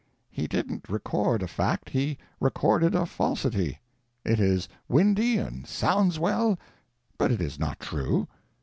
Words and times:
He 0.31 0.47
didn't 0.47 0.89
record 0.89 1.43
a 1.43 1.47
fact, 1.47 1.91
he 1.91 2.17
recorded 2.39 2.95
a 2.95 3.05
falsity. 3.05 3.77
It 4.25 4.39
is 4.39 4.67
windy, 4.89 5.37
and 5.37 5.67
sounds 5.67 6.17
well, 6.17 6.57
but 7.19 7.31
it 7.31 7.39
is 7.39 7.59
not 7.59 7.79
true. 7.79 8.27